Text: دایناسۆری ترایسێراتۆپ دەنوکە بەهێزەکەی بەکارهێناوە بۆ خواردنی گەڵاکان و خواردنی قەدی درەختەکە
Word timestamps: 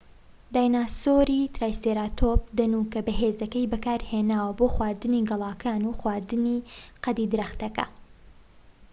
دایناسۆری 0.53 1.41
ترایسێراتۆپ 1.55 2.41
دەنوکە 2.57 2.99
بەهێزەکەی 3.07 3.69
بەکارهێناوە 3.71 4.51
بۆ 4.59 4.65
خواردنی 4.75 5.25
گەڵاکان 5.29 5.81
و 5.85 5.97
خواردنی 5.99 6.65
قەدی 7.03 7.29
درەختەکە 7.33 7.85